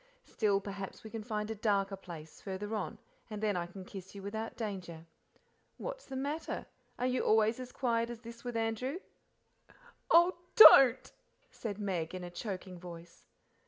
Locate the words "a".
1.51-1.53, 12.23-12.31